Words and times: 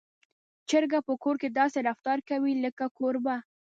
چرګه 0.69 0.99
په 1.07 1.13
کور 1.23 1.35
کې 1.41 1.49
داسې 1.59 1.79
رفتار 1.89 2.19
کوي 2.29 2.53
لکه 2.65 2.85
کوربه. 2.97 3.35